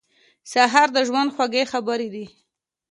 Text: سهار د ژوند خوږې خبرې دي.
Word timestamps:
سهار 0.51 0.87
د 0.93 0.97
ژوند 1.07 1.33
خوږې 1.35 1.63
خبرې 1.71 2.07
دي. 2.15 2.25